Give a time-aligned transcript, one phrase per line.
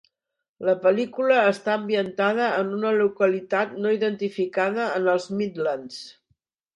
[0.67, 6.01] La pel·lícula està ambientada en una localitat no identificada en els Midlands.